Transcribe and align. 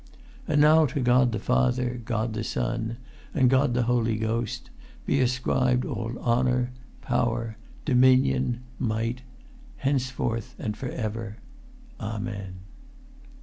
"And 0.47 0.61
now 0.61 0.87
to 0.87 0.99
God 0.99 1.31
the 1.31 1.37
Father, 1.37 2.01
God 2.03 2.33
the 2.33 2.43
Son, 2.43 2.97
and 3.35 3.51
God 3.51 3.75
the 3.75 3.83
Holy 3.83 4.17
Ghost, 4.17 4.71
be 5.05 5.19
ascribed 5.19 5.85
all 5.85 6.17
honour, 6.17 6.71
power, 7.01 7.55
dominion, 7.85 8.61
might, 8.79 9.21
henceforth 9.77 10.55
and 10.57 10.75
for 10.75 10.89
ever. 10.89 11.37
Amen." 11.99 12.61